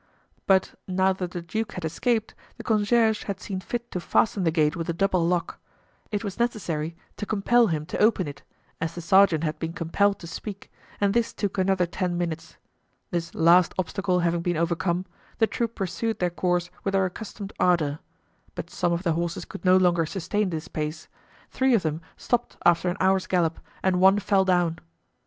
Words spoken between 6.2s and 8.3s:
was necessary to compel him to open